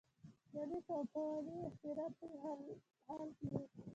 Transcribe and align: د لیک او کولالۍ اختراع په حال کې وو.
د 0.51 0.53
لیک 0.69 0.87
او 0.95 1.01
کولالۍ 1.11 1.57
اختراع 1.67 2.09
په 2.17 2.25
حال 3.07 3.29
کې 3.37 3.45
وو. 3.51 3.61